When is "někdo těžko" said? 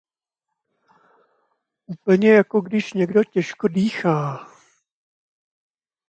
2.93-3.67